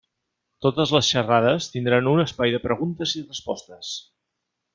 Totes 0.65 0.93
les 0.95 1.09
xerrades 1.15 1.67
tindran 1.75 2.09
un 2.13 2.23
espai 2.23 2.55
de 2.57 2.63
preguntes 2.67 3.15
i 3.21 3.23
respostes. 3.29 3.93